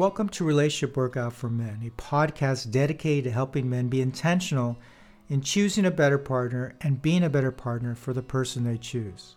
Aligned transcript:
Welcome 0.00 0.30
to 0.30 0.44
Relationship 0.44 0.96
Workout 0.96 1.34
for 1.34 1.50
Men, 1.50 1.82
a 1.84 1.90
podcast 2.00 2.70
dedicated 2.70 3.24
to 3.24 3.30
helping 3.30 3.68
men 3.68 3.88
be 3.88 4.00
intentional 4.00 4.78
in 5.28 5.42
choosing 5.42 5.84
a 5.84 5.90
better 5.90 6.16
partner 6.16 6.74
and 6.80 7.02
being 7.02 7.22
a 7.22 7.28
better 7.28 7.50
partner 7.50 7.94
for 7.94 8.14
the 8.14 8.22
person 8.22 8.64
they 8.64 8.78
choose. 8.78 9.36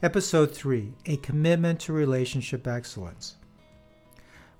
Episode 0.00 0.54
3 0.54 0.92
A 1.06 1.16
Commitment 1.16 1.80
to 1.80 1.92
Relationship 1.92 2.68
Excellence. 2.68 3.38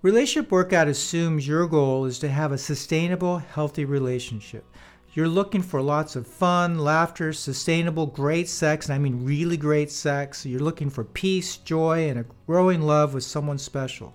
Relationship 0.03 0.51
Workout 0.51 0.89
assumes 0.89 1.47
your 1.47 1.69
goal 1.69 2.05
is 2.05 2.19
to 2.19 2.29
have 2.29 2.51
a 2.51 2.59
sustainable, 2.59 3.39
healthy 3.39 3.85
relationship. 3.85 4.65
You're 5.13 5.29
looking 5.29 5.63
for 5.63 5.81
lots 5.81 6.17
of 6.17 6.27
fun, 6.27 6.81
laughter, 6.81 7.33
sustainable, 7.33 8.07
great 8.07 8.49
sex, 8.49 8.87
and 8.87 8.95
I 8.97 8.99
mean 8.99 9.25
really 9.25 9.57
great 9.57 9.93
sex. 9.93 10.45
You're 10.45 10.59
looking 10.59 10.91
for 10.91 11.05
peace, 11.05 11.59
joy, 11.59 12.09
and 12.09 12.19
a 12.19 12.27
growing 12.49 12.83
love 12.83 13.15
with 13.15 13.23
someone 13.23 13.59
special. 13.59 14.15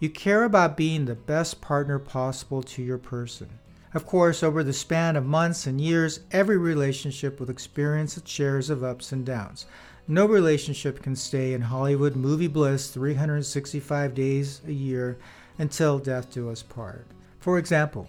You 0.00 0.10
care 0.10 0.44
about 0.44 0.76
being 0.76 1.04
the 1.04 1.14
best 1.14 1.60
partner 1.60 1.98
possible 1.98 2.62
to 2.62 2.82
your 2.82 2.98
person. 2.98 3.48
Of 3.94 4.06
course, 4.06 4.42
over 4.42 4.64
the 4.64 4.72
span 4.72 5.14
of 5.14 5.24
months 5.24 5.68
and 5.68 5.80
years, 5.80 6.20
every 6.32 6.58
relationship 6.58 7.38
will 7.38 7.48
experience 7.48 8.16
its 8.16 8.30
shares 8.30 8.68
of 8.68 8.82
ups 8.82 9.12
and 9.12 9.24
downs. 9.24 9.66
No 10.08 10.26
relationship 10.26 11.00
can 11.00 11.14
stay 11.14 11.54
in 11.54 11.62
Hollywood 11.62 12.16
movie 12.16 12.48
bliss 12.48 12.90
365 12.90 14.12
days 14.14 14.60
a 14.66 14.72
year 14.72 15.16
until 15.58 16.00
death 16.00 16.30
do 16.30 16.50
us 16.50 16.62
part. 16.62 17.06
For 17.38 17.56
example, 17.56 18.08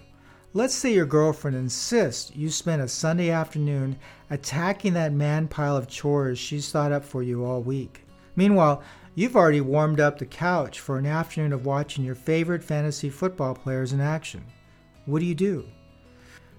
let's 0.54 0.74
say 0.74 0.92
your 0.92 1.06
girlfriend 1.06 1.56
insists 1.56 2.36
you 2.36 2.50
spend 2.50 2.82
a 2.82 2.88
Sunday 2.88 3.30
afternoon 3.30 3.98
attacking 4.32 4.94
that 4.94 5.14
man 5.14 5.48
pile 5.48 5.78
of 5.78 5.88
chores 5.88 6.40
she's 6.40 6.72
thought 6.72 6.92
up 6.92 7.06
for 7.06 7.22
you 7.22 7.46
all 7.46 7.62
week. 7.62 8.02
Meanwhile, 8.36 8.82
You've 9.18 9.38
already 9.38 9.62
warmed 9.62 10.02
up 10.02 10.20
the 10.20 10.26
couch 10.26 10.82
for 10.82 10.98
an 10.98 11.06
afternoon 11.06 11.54
of 11.54 11.66
watching 11.66 12.04
your 12.04 12.16
favorite 12.16 12.62
fantasy 12.62 13.10
football 13.10 13.56
players 13.56 13.94
in 13.94 14.02
action. 14.02 14.44
What 15.06 15.20
do 15.20 15.26
you 15.26 15.34
do? 15.34 15.66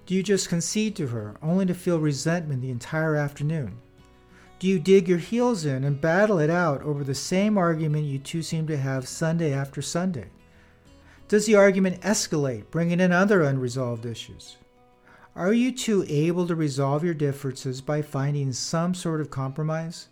Do 0.07 0.15
you 0.15 0.23
just 0.23 0.49
concede 0.49 0.97
to 0.97 1.09
her, 1.09 1.37
only 1.43 1.67
to 1.67 1.75
feel 1.75 2.01
resentment 2.01 2.63
the 2.63 2.71
entire 2.71 3.15
afternoon? 3.15 3.77
Do 4.59 4.69
you 4.69 4.79
dig 4.79 5.07
your 5.07 5.19
heels 5.19 5.67
in 5.67 5.85
and 5.85 6.01
battle 6.01 6.39
it 6.39 6.49
out 6.49 6.81
over 6.81 7.05
the 7.05 7.15
same 7.15 7.59
argument 7.59 8.05
you 8.05 8.19
two 8.19 8.43
seem 8.43 8.67
to 8.69 8.79
have 8.79 9.07
Sunday 9.07 9.53
after 9.53 9.83
Sunday? 9.83 10.31
Does 11.29 11.45
the 11.45 11.57
argument 11.57 12.01
escalate, 12.01 12.71
bringing 12.71 13.01
in 13.01 13.13
other 13.13 13.43
unresolved 13.43 14.07
issues? 14.07 14.57
Are 15.35 15.53
you 15.53 15.73
two 15.73 16.07
able 16.09 16.47
to 16.47 16.55
resolve 16.55 17.05
your 17.05 17.13
differences 17.13 17.83
by 17.83 18.01
finding 18.01 18.55
some 18.55 18.95
sort 18.95 19.21
of 19.21 19.29
compromise? 19.29 20.09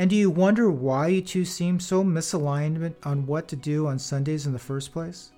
And 0.00 0.08
do 0.08 0.16
you 0.16 0.30
wonder 0.30 0.70
why 0.70 1.08
you 1.08 1.20
two 1.20 1.44
seem 1.44 1.78
so 1.78 2.02
misaligned 2.02 2.94
on 3.02 3.26
what 3.26 3.48
to 3.48 3.54
do 3.54 3.86
on 3.86 3.98
Sundays 3.98 4.46
in 4.46 4.54
the 4.54 4.58
first 4.58 4.92
place? 4.92 5.30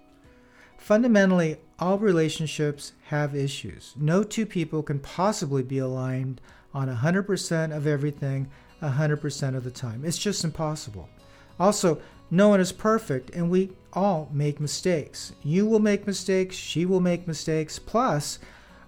Fundamentally, 0.79 1.57
all 1.81 1.99
relationships 1.99 2.93
have 3.07 3.35
issues. 3.35 3.93
No 3.97 4.23
two 4.23 4.47
people 4.47 4.85
can 4.85 5.01
possibly 5.01 5.65
be 5.65 5.79
aligned 5.79 6.41
on 6.73 6.87
100% 6.87 7.77
of 7.77 7.89
everything 7.89 8.49
100% 8.81 9.57
of 9.57 9.65
the 9.65 9.71
time. 9.73 10.05
It's 10.05 10.17
just 10.17 10.45
impossible. 10.45 11.09
Also, 11.59 12.01
no 12.31 12.49
one 12.49 12.61
is 12.61 12.71
perfect 12.71 13.31
and 13.31 13.51
we 13.51 13.73
all 13.93 14.31
make 14.33 14.61
mistakes. 14.61 15.33
You 15.43 15.67
will 15.67 15.81
make 15.81 16.07
mistakes, 16.07 16.55
she 16.55 16.87
will 16.87 17.01
make 17.01 17.27
mistakes. 17.27 17.81
Plus, 17.81 18.39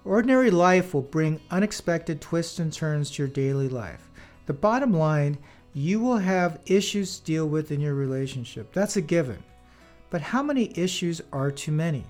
ordinary 0.05 0.53
life 0.53 0.95
will 0.95 1.03
bring 1.03 1.41
unexpected 1.51 2.21
twists 2.21 2.61
and 2.61 2.73
turns 2.73 3.11
to 3.11 3.25
your 3.25 3.29
daily 3.29 3.69
life. 3.69 4.09
The 4.47 4.53
bottom 4.53 4.93
line 4.93 5.39
you 5.75 6.01
will 6.01 6.19
have 6.19 6.61
issues 6.67 7.19
to 7.19 7.25
deal 7.25 7.49
with 7.49 7.73
in 7.73 7.81
your 7.81 7.95
relationship. 7.95 8.73
That's 8.73 8.97
a 8.97 9.03
given. 9.03 9.43
But 10.09 10.21
how 10.21 10.43
many 10.43 10.73
issues 10.79 11.21
are 11.33 11.51
too 11.51 11.73
many? 11.73 12.05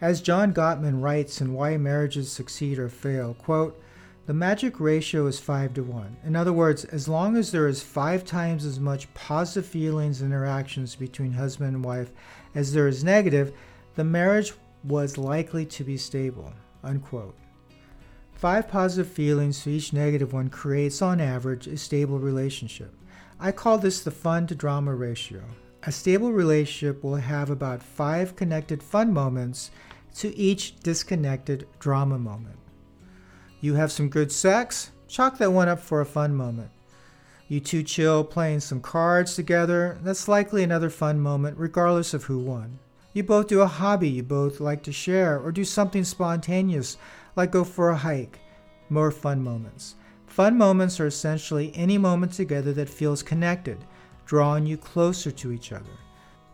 As 0.00 0.22
John 0.22 0.54
Gottman 0.54 1.02
writes 1.02 1.40
in 1.40 1.52
Why 1.52 1.76
Marriages 1.76 2.30
Succeed 2.30 2.78
or 2.78 2.88
Fail, 2.88 3.34
quote, 3.34 3.82
the 4.26 4.34
magic 4.34 4.78
ratio 4.78 5.26
is 5.26 5.40
5 5.40 5.74
to 5.74 5.82
1. 5.82 6.18
In 6.24 6.36
other 6.36 6.52
words, 6.52 6.84
as 6.84 7.08
long 7.08 7.36
as 7.36 7.50
there 7.50 7.66
is 7.66 7.82
5 7.82 8.24
times 8.24 8.64
as 8.64 8.78
much 8.78 9.12
positive 9.14 9.66
feelings 9.66 10.20
and 10.20 10.32
interactions 10.32 10.94
between 10.94 11.32
husband 11.32 11.74
and 11.74 11.84
wife 11.84 12.12
as 12.54 12.72
there 12.72 12.86
is 12.86 13.02
negative, 13.02 13.52
the 13.96 14.04
marriage 14.04 14.52
was 14.84 15.18
likely 15.18 15.66
to 15.66 15.82
be 15.82 15.96
stable. 15.96 16.52
Unquote. 16.84 17.34
Five 18.38 18.68
positive 18.68 19.12
feelings 19.12 19.64
to 19.64 19.70
each 19.72 19.92
negative 19.92 20.32
one 20.32 20.48
creates, 20.48 21.02
on 21.02 21.20
average, 21.20 21.66
a 21.66 21.76
stable 21.76 22.20
relationship. 22.20 22.94
I 23.40 23.50
call 23.50 23.78
this 23.78 24.00
the 24.00 24.12
fun 24.12 24.46
to 24.46 24.54
drama 24.54 24.94
ratio. 24.94 25.42
A 25.82 25.90
stable 25.90 26.30
relationship 26.30 27.02
will 27.02 27.16
have 27.16 27.50
about 27.50 27.82
five 27.82 28.36
connected 28.36 28.80
fun 28.80 29.12
moments 29.12 29.72
to 30.18 30.32
each 30.36 30.78
disconnected 30.78 31.66
drama 31.80 32.16
moment. 32.16 32.60
You 33.60 33.74
have 33.74 33.90
some 33.90 34.08
good 34.08 34.30
sex? 34.30 34.92
Chalk 35.08 35.38
that 35.38 35.50
one 35.50 35.68
up 35.68 35.80
for 35.80 36.00
a 36.00 36.06
fun 36.06 36.36
moment. 36.36 36.70
You 37.48 37.58
two 37.58 37.82
chill 37.82 38.22
playing 38.22 38.60
some 38.60 38.80
cards 38.80 39.34
together? 39.34 39.98
That's 40.04 40.28
likely 40.28 40.62
another 40.62 40.90
fun 40.90 41.18
moment, 41.18 41.58
regardless 41.58 42.14
of 42.14 42.24
who 42.24 42.38
won. 42.38 42.78
You 43.18 43.24
both 43.24 43.48
do 43.48 43.62
a 43.62 43.66
hobby 43.66 44.08
you 44.08 44.22
both 44.22 44.60
like 44.60 44.84
to 44.84 44.92
share, 44.92 45.40
or 45.40 45.50
do 45.50 45.64
something 45.64 46.04
spontaneous 46.04 46.96
like 47.34 47.50
go 47.50 47.64
for 47.64 47.90
a 47.90 47.96
hike, 47.96 48.38
more 48.90 49.10
fun 49.10 49.42
moments. 49.42 49.96
Fun 50.28 50.56
moments 50.56 51.00
are 51.00 51.08
essentially 51.08 51.72
any 51.74 51.98
moment 51.98 52.32
together 52.32 52.72
that 52.74 52.88
feels 52.88 53.24
connected, 53.24 53.84
drawing 54.24 54.66
you 54.66 54.76
closer 54.76 55.32
to 55.32 55.50
each 55.50 55.72
other. 55.72 55.90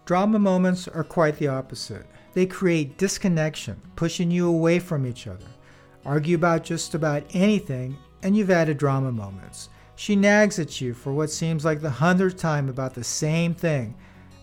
Drama 0.07 0.39
moments 0.39 0.89
are 0.89 1.05
quite 1.05 1.37
the 1.37 1.49
opposite. 1.49 2.07
They 2.33 2.47
create 2.47 2.97
disconnection, 2.97 3.79
pushing 3.95 4.31
you 4.31 4.49
away 4.49 4.79
from 4.79 5.07
each 5.07 5.27
other. 5.27 5.45
Argue 6.07 6.37
about 6.37 6.65
just 6.65 6.95
about 6.95 7.25
anything, 7.35 7.95
and 8.23 8.35
you've 8.35 8.51
added 8.51 8.79
drama 8.79 9.13
moments. 9.13 9.69
She 9.97 10.17
nags 10.17 10.59
at 10.59 10.81
you 10.81 10.95
for 10.95 11.13
what 11.13 11.29
seems 11.29 11.63
like 11.67 11.83
the 11.83 11.91
hundredth 11.91 12.39
time 12.39 12.71
about 12.71 12.95
the 12.95 13.05
same 13.05 13.53
thing. 13.53 13.95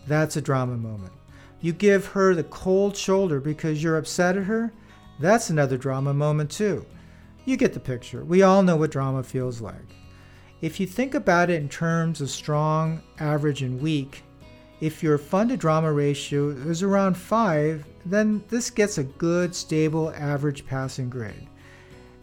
That's 0.06 0.36
a 0.36 0.40
drama 0.40 0.76
moment. 0.76 1.14
You 1.62 1.72
give 1.72 2.06
her 2.06 2.34
the 2.34 2.44
cold 2.44 2.96
shoulder 2.96 3.40
because 3.40 3.82
you're 3.82 3.96
upset 3.96 4.36
at 4.36 4.44
her. 4.44 4.72
That's 5.18 5.48
another 5.48 5.78
drama 5.78 6.12
moment, 6.12 6.50
too. 6.50 6.84
You 7.44 7.56
get 7.56 7.72
the 7.72 7.80
picture. 7.80 8.24
We 8.24 8.42
all 8.42 8.62
know 8.62 8.76
what 8.76 8.90
drama 8.90 9.22
feels 9.22 9.60
like. 9.60 9.94
If 10.60 10.78
you 10.78 10.86
think 10.86 11.14
about 11.14 11.50
it 11.50 11.60
in 11.60 11.68
terms 11.68 12.20
of 12.20 12.30
strong, 12.30 13.02
average, 13.18 13.62
and 13.62 13.80
weak, 13.80 14.22
if 14.80 15.02
your 15.02 15.18
fun 15.18 15.48
to 15.48 15.56
drama 15.56 15.92
ratio 15.92 16.48
is 16.48 16.82
around 16.82 17.16
5, 17.16 17.84
then 18.06 18.42
this 18.48 18.68
gets 18.70 18.98
a 18.98 19.04
good, 19.04 19.54
stable, 19.54 20.12
average 20.16 20.66
passing 20.66 21.08
grade. 21.08 21.48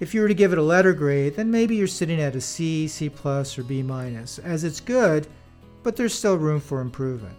If 0.01 0.13
you 0.13 0.21
were 0.21 0.27
to 0.27 0.33
give 0.33 0.51
it 0.51 0.57
a 0.57 0.61
letter 0.63 0.93
grade, 0.93 1.35
then 1.35 1.51
maybe 1.51 1.75
you're 1.75 1.87
sitting 1.87 2.21
at 2.21 2.35
a 2.35 2.41
C, 2.41 2.87
C 2.87 3.09
plus, 3.09 3.57
or 3.57 3.63
B 3.63 3.81
minus, 3.81 4.39
as 4.39 4.63
it's 4.65 4.79
good, 4.79 5.27
but 5.83 5.95
there's 5.95 6.13
still 6.13 6.37
room 6.37 6.59
for 6.59 6.81
improvement. 6.81 7.35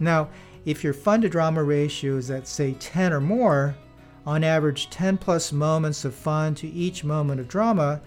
Now, 0.00 0.28
if 0.64 0.84
your 0.84 0.92
fun 0.92 1.20
to 1.22 1.28
drama 1.28 1.62
ratio 1.62 2.16
is 2.16 2.30
at, 2.30 2.46
say, 2.46 2.74
10 2.74 3.12
or 3.12 3.20
more, 3.20 3.76
on 4.26 4.44
average 4.44 4.90
10 4.90 5.18
plus 5.18 5.52
moments 5.52 6.04
of 6.04 6.14
fun 6.14 6.54
to 6.54 6.68
each 6.68 7.04
moment 7.04 7.40
of 7.40 7.48
drama, 7.48 8.00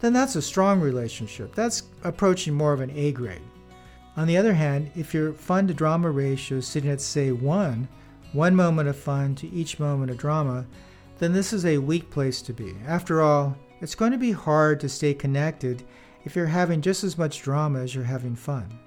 then 0.00 0.12
that's 0.12 0.36
a 0.36 0.42
strong 0.42 0.80
relationship. 0.80 1.54
That's 1.54 1.84
approaching 2.02 2.54
more 2.54 2.72
of 2.72 2.80
an 2.80 2.90
A 2.90 3.12
grade. 3.12 3.40
On 4.16 4.26
the 4.26 4.36
other 4.36 4.54
hand, 4.54 4.90
if 4.94 5.14
your 5.14 5.32
fun 5.32 5.66
to 5.66 5.74
drama 5.74 6.10
ratio 6.10 6.58
is 6.58 6.66
sitting 6.66 6.90
at, 6.90 7.00
say, 7.00 7.32
1, 7.32 7.88
one 8.32 8.54
moment 8.54 8.88
of 8.88 8.96
fun 8.96 9.34
to 9.36 9.48
each 9.50 9.78
moment 9.78 10.10
of 10.10 10.18
drama, 10.18 10.66
then 11.18 11.32
this 11.32 11.52
is 11.52 11.64
a 11.64 11.78
weak 11.78 12.10
place 12.10 12.42
to 12.42 12.52
be. 12.52 12.74
After 12.86 13.22
all, 13.22 13.56
it's 13.80 13.94
going 13.94 14.12
to 14.12 14.18
be 14.18 14.32
hard 14.32 14.80
to 14.80 14.88
stay 14.88 15.14
connected 15.14 15.82
if 16.24 16.36
you're 16.36 16.46
having 16.46 16.80
just 16.80 17.04
as 17.04 17.18
much 17.18 17.42
drama 17.42 17.80
as 17.80 17.94
you're 17.94 18.04
having 18.04 18.36
fun. 18.36 18.78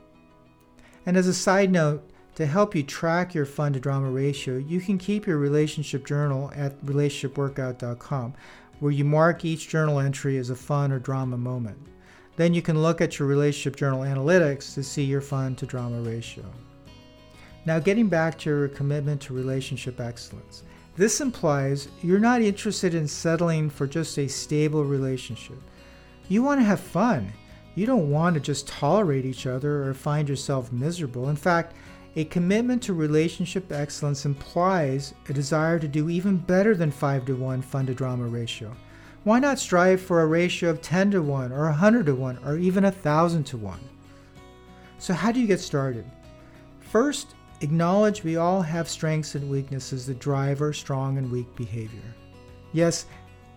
And 1.05 1.15
as 1.15 1.27
a 1.27 1.33
side 1.33 1.71
note, 1.71 2.09
to 2.37 2.45
help 2.45 2.75
you 2.75 2.83
track 2.83 3.33
your 3.33 3.47
fun 3.47 3.73
to 3.73 3.79
drama 3.79 4.11
ratio, 4.11 4.57
you 4.57 4.79
can 4.79 4.99
keep 4.99 5.25
your 5.25 5.39
relationship 5.39 6.05
journal 6.05 6.51
at 6.55 6.79
relationshipworkout.com, 6.85 8.35
where 8.79 8.91
you 8.91 9.03
mark 9.03 9.43
each 9.43 9.69
journal 9.69 9.99
entry 9.99 10.37
as 10.37 10.51
a 10.51 10.55
fun 10.55 10.91
or 10.91 10.99
drama 10.99 11.35
moment. 11.35 11.79
Then 12.35 12.53
you 12.53 12.61
can 12.61 12.79
look 12.79 13.01
at 13.01 13.17
your 13.17 13.27
relationship 13.27 13.75
journal 13.75 14.01
analytics 14.01 14.75
to 14.75 14.83
see 14.83 15.03
your 15.03 15.19
fun 15.19 15.55
to 15.55 15.65
drama 15.65 15.99
ratio. 16.01 16.45
Now, 17.65 17.79
getting 17.79 18.07
back 18.07 18.37
to 18.37 18.51
your 18.51 18.67
commitment 18.67 19.19
to 19.21 19.33
relationship 19.33 19.99
excellence. 19.99 20.61
This 20.95 21.21
implies 21.21 21.87
you're 22.03 22.19
not 22.19 22.43
interested 22.43 22.93
in 22.93 23.07
settling 23.07 23.67
for 23.67 23.87
just 23.87 24.15
a 24.19 24.27
stable 24.27 24.83
relationship. 24.83 25.57
You 26.29 26.43
want 26.43 26.59
to 26.59 26.65
have 26.65 26.81
fun. 26.81 27.33
You 27.73 27.87
don't 27.87 28.11
want 28.11 28.35
to 28.35 28.39
just 28.39 28.67
tolerate 28.67 29.25
each 29.25 29.47
other 29.47 29.89
or 29.89 29.95
find 29.95 30.29
yourself 30.29 30.71
miserable. 30.71 31.29
In 31.29 31.35
fact, 31.35 31.73
a 32.17 32.25
commitment 32.25 32.81
to 32.81 32.93
relationship 32.93 33.71
excellence 33.71 34.25
implies 34.25 35.13
a 35.29 35.33
desire 35.33 35.77
to 35.77 35.87
do 35.87 36.09
even 36.09 36.35
better 36.35 36.75
than 36.75 36.89
5 36.89 37.25
to 37.25 37.35
1 37.35 37.61
fun 37.61 37.85
to 37.85 37.93
drama 37.93 38.25
ratio. 38.25 38.75
Why 39.23 39.37
not 39.37 39.59
strive 39.59 40.01
for 40.01 40.21
a 40.21 40.25
ratio 40.25 40.71
of 40.71 40.81
10 40.81 41.11
to 41.11 41.21
1 41.21 41.51
or 41.51 41.65
100 41.65 42.07
to 42.07 42.15
1 42.15 42.39
or 42.43 42.57
even 42.57 42.83
1000 42.85 43.43
to 43.43 43.57
1? 43.57 43.79
So, 44.97 45.13
how 45.13 45.31
do 45.31 45.39
you 45.39 45.45
get 45.45 45.59
started? 45.59 46.05
First, 46.79 47.35
acknowledge 47.61 48.23
we 48.23 48.37
all 48.37 48.63
have 48.63 48.89
strengths 48.89 49.35
and 49.35 49.47
weaknesses 49.47 50.07
that 50.07 50.17
drive 50.17 50.59
our 50.59 50.73
strong 50.73 51.19
and 51.19 51.31
weak 51.31 51.55
behavior. 51.55 52.15
Yes, 52.73 53.05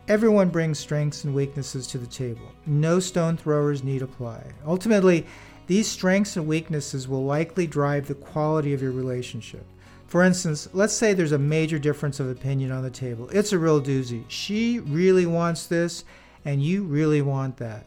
everyone 0.07 0.51
brings 0.51 0.79
strengths 0.79 1.25
and 1.25 1.35
weaknesses 1.35 1.87
to 1.87 1.97
the 1.97 2.07
table. 2.07 2.53
No 2.67 3.01
stone 3.01 3.39
throwers 3.39 3.83
need 3.83 4.03
apply. 4.03 4.43
Ultimately, 4.67 5.25
these 5.71 5.87
strengths 5.87 6.37
and 6.37 6.49
weaknesses 6.49 7.07
will 7.07 7.25
likely 7.25 7.65
drive 7.65 8.09
the 8.09 8.15
quality 8.17 8.75
of 8.75 8.83
your 8.83 8.91
relationship. 8.91 9.65
For 10.09 10.25
instance, 10.25 10.69
let's 10.73 10.93
say 10.93 11.15
there's 11.15 11.31
a 11.31 11.39
major 11.39 11.79
difference 11.79 12.19
of 12.19 12.29
opinion 12.29 12.73
on 12.73 12.83
the 12.83 12.91
table. 12.91 13.29
It's 13.33 13.53
a 13.53 13.59
real 13.61 13.81
doozy. 13.81 14.25
She 14.27 14.81
really 14.81 15.27
wants 15.27 15.67
this, 15.67 16.03
and 16.45 16.61
you 16.61 16.83
really 16.83 17.23
want 17.23 17.59
that. 17.59 17.87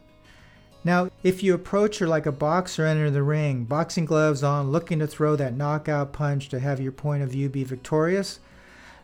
Now, 0.86 1.10
if 1.24 1.44
you 1.44 1.54
approach 1.54 1.98
her 1.98 2.08
like 2.08 2.26
a 2.26 2.32
boxer 2.32 2.86
entering 2.86 3.12
the 3.12 3.22
ring, 3.22 3.66
boxing 3.66 4.06
gloves 4.06 4.44
on, 4.44 4.72
looking 4.72 5.00
to 5.00 5.06
throw 5.06 5.36
that 5.36 5.58
knockout 5.58 6.14
punch 6.14 6.48
to 6.48 6.62
have 6.62 6.80
your 6.80 6.94
point 6.94 7.22
of 7.22 7.32
view 7.32 7.50
be 7.50 7.66
victorious, 7.66 8.40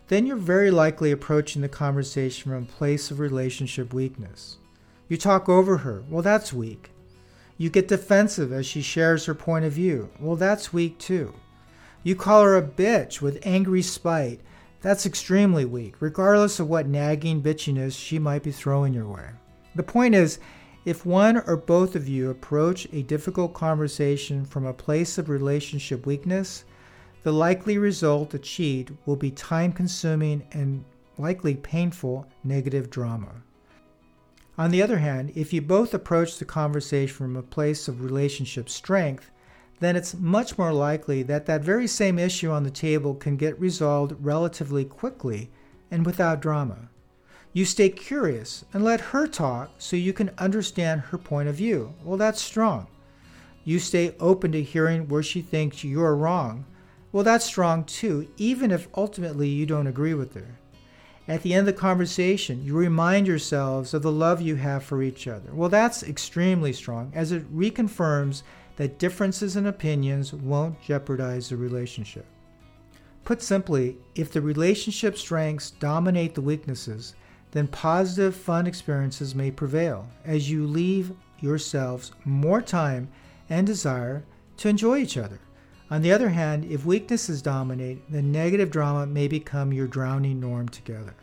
then 0.08 0.26
you're 0.26 0.38
very 0.38 0.72
likely 0.72 1.12
approaching 1.12 1.62
the 1.62 1.68
conversation 1.68 2.50
from 2.50 2.64
a 2.64 2.78
place 2.78 3.12
of 3.12 3.20
relationship 3.20 3.94
weakness. 3.94 4.56
You 5.10 5.18
talk 5.18 5.50
over 5.50 5.80
her, 5.80 6.06
well, 6.10 6.22
that's 6.22 6.54
weak. 6.54 6.92
You 7.60 7.70
get 7.70 7.90
defensive 7.90 8.54
as 8.54 8.66
she 8.66 8.82
shares 8.82 9.26
her 9.26 9.36
point 9.36 9.66
of 9.66 9.74
view, 9.74 10.10
well, 10.18 10.38
that's 10.38 10.72
weak 10.72 10.98
too. 10.98 11.34
You 12.04 12.16
call 12.16 12.42
her 12.44 12.56
a 12.56 12.62
bitch 12.62 13.22
with 13.22 13.46
angry 13.46 13.82
spite. 13.82 14.40
That's 14.80 15.06
extremely 15.06 15.66
weak, 15.66 15.96
regardless 16.00 16.62
of 16.62 16.70
what 16.70 16.88
nagging 16.88 17.44
bitchiness 17.44 18.00
she 18.00 18.18
might 18.18 18.44
be 18.44 18.54
throwing 18.54 18.94
your 18.94 19.08
way. 19.08 19.32
The 19.76 19.84
point 19.84 20.16
is, 20.16 20.40
if 20.86 21.06
one 21.06 21.44
or 21.48 21.58
both 21.58 21.98
of 21.98 22.08
you 22.08 22.30
approach 22.30 22.88
a 22.94 23.04
difficult 23.04 23.54
conversation 23.54 24.46
from 24.46 24.66
a 24.66 24.74
place 24.74 25.18
of 25.18 25.28
relationship 25.28 26.06
weakness, 26.06 26.64
the 27.24 27.34
likely 27.34 27.78
result 27.78 28.34
achieved 28.34 28.96
will 29.06 29.18
be 29.18 29.32
time 29.32 29.74
consuming 29.74 30.48
and 30.54 30.86
likely 31.18 31.56
painful 31.56 32.26
negative 32.46 32.90
drama. 32.90 33.44
On 34.60 34.72
the 34.72 34.84
other 34.84 34.98
hand, 34.98 35.32
if 35.36 35.54
you 35.54 35.62
both 35.62 35.94
approach 35.94 36.38
the 36.38 36.44
conversation 36.44 37.16
from 37.16 37.38
a 37.38 37.42
place 37.42 37.88
of 37.88 38.04
relationship 38.04 38.68
strength, 38.68 39.32
then 39.80 39.96
it's 39.96 40.14
much 40.14 40.58
more 40.58 40.74
likely 40.74 41.24
that 41.24 41.46
that 41.46 41.64
very 41.64 41.88
same 41.88 42.20
issue 42.20 42.52
on 42.52 42.64
the 42.64 42.70
table 42.70 43.16
can 43.16 43.38
get 43.38 43.58
resolved 43.58 44.18
relatively 44.20 44.84
quickly 44.84 45.50
and 45.90 46.06
without 46.06 46.42
drama. 46.42 46.90
You 47.54 47.64
stay 47.64 47.88
curious 47.88 48.66
and 48.74 48.84
let 48.84 49.00
her 49.00 49.28
talk 49.28 49.72
so 49.78 49.96
you 49.96 50.12
can 50.12 50.32
understand 50.38 51.00
her 51.00 51.18
point 51.18 51.48
of 51.48 51.56
view. 51.56 51.94
Well, 52.04 52.18
that's 52.18 52.42
strong. 52.42 52.88
You 53.64 53.80
stay 53.80 54.14
open 54.20 54.52
to 54.52 54.62
hearing 54.62 55.08
where 55.08 55.24
she 55.24 55.42
thinks 55.42 55.86
you're 55.86 56.18
wrong. 56.18 56.66
Well, 57.14 57.24
that's 57.24 57.46
strong 57.46 57.86
too, 57.86 58.28
even 58.36 58.72
if 58.72 58.90
ultimately 58.94 59.48
you 59.48 59.66
don't 59.66 59.88
agree 59.88 60.16
with 60.16 60.34
her. 60.34 60.60
At 61.30 61.44
the 61.44 61.54
end 61.54 61.70
of 61.70 61.76
the 61.76 61.80
conversation, 61.80 62.66
you 62.66 62.74
remind 62.74 63.28
yourselves 63.28 63.94
of 63.94 64.02
the 64.02 64.12
love 64.12 64.42
you 64.42 64.56
have 64.56 64.84
for 64.84 65.04
each 65.04 65.28
other. 65.28 65.54
Well, 65.54 65.70
that's 65.70 66.02
extremely 66.02 66.74
strong 66.74 67.12
as 67.14 67.32
it 67.32 67.56
reconfirms 67.56 68.42
that 68.78 68.98
differences 68.98 69.56
in 69.56 69.68
opinions 69.68 70.34
won't 70.34 70.82
jeopardize 70.82 71.50
the 71.50 71.58
relationship. 71.58 72.26
Put 73.26 73.44
simply, 73.44 73.96
if 74.16 74.32
the 74.32 74.42
relationship 74.42 75.20
strengths 75.20 75.70
dominate 75.70 76.34
the 76.34 76.42
weaknesses, 76.42 77.14
then 77.52 77.68
positive, 77.68 78.36
fun 78.36 78.66
experiences 78.66 79.36
may 79.36 79.52
prevail 79.52 80.08
as 80.26 80.50
you 80.50 80.66
leave 80.66 81.12
yourselves 81.42 82.12
more 82.26 82.60
time 82.60 83.08
and 83.52 83.68
desire 83.68 84.24
to 84.58 84.68
enjoy 84.68 84.98
each 84.98 85.16
other. 85.16 85.40
On 85.92 86.04
the 86.04 86.12
other 86.12 86.30
hand, 86.30 86.66
if 86.66 86.86
weaknesses 86.86 87.42
dominate, 87.42 88.12
then 88.12 88.32
negative 88.32 88.70
drama 88.70 89.08
may 89.08 89.28
become 89.28 89.74
your 89.74 89.88
drowning 89.88 90.40
norm 90.40 90.70
together. 90.70 91.16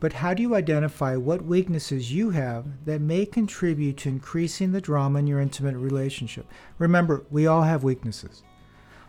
But 0.00 0.14
how 0.14 0.34
do 0.34 0.42
you 0.42 0.54
identify 0.54 1.16
what 1.16 1.44
weaknesses 1.44 2.12
you 2.12 2.30
have 2.30 2.84
that 2.86 3.00
may 3.00 3.26
contribute 3.26 3.98
to 3.98 4.08
increasing 4.08 4.72
the 4.72 4.80
drama 4.80 5.18
in 5.20 5.26
your 5.26 5.40
intimate 5.40 5.76
relationship? 5.76 6.46
Remember, 6.78 7.24
we 7.30 7.46
all 7.46 7.62
have 7.62 7.84
weaknesses. 7.84 8.42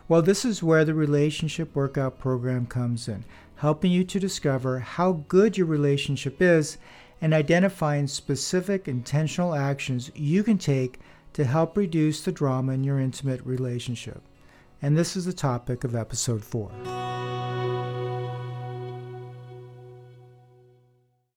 Well, 0.09 0.21
this 0.21 0.43
is 0.43 0.61
where 0.61 0.83
the 0.83 0.93
relationship 0.93 1.73
workout 1.73 2.19
program 2.19 2.67
comes 2.67 3.07
in, 3.07 3.23
helping 3.55 3.91
you 3.91 4.03
to 4.03 4.19
discover 4.19 4.79
how 4.79 5.23
good 5.29 5.57
your 5.57 5.65
relationship 5.65 6.41
is 6.41 6.77
and 7.21 7.33
identifying 7.33 8.05
specific 8.05 8.87
intentional 8.87 9.55
actions 9.55 10.11
you 10.13 10.43
can 10.43 10.57
take 10.57 10.99
to 11.33 11.45
help 11.45 11.75
reduce 11.75 12.21
the 12.21 12.31
drama 12.31 12.73
in 12.73 12.83
your 12.83 12.99
intimate 12.99 13.45
relationship. 13.45 14.21
And 14.81 14.97
this 14.97 15.15
is 15.15 15.25
the 15.25 15.33
topic 15.33 15.83
of 15.83 15.95
episode 15.95 16.43
4. 16.43 17.32